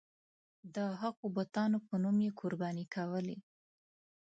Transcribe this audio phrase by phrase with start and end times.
[0.75, 3.37] د هغو بتانو په نوم یې قرباني کولې.